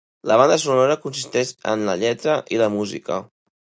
La 0.29 0.35
Banda 0.41 0.55
Sonora 0.61 0.95
consisteix 1.03 1.51
en 1.73 1.85
la 1.91 1.95
lletra 2.05 2.39
i 2.57 2.63
la 2.63 2.71
música. 2.79 3.21